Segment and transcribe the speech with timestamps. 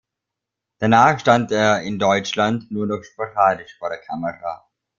[0.79, 4.67] Danach stand er in Deutschland nur noch sporadisch vor der Kamera.